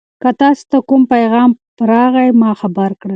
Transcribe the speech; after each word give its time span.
که 0.21 0.29
تاسي 0.39 0.63
ته 0.71 0.77
کوم 0.89 1.01
پیغام 1.13 1.49
راغی 1.91 2.29
ما 2.41 2.49
خبر 2.61 2.91
کړئ. 3.01 3.09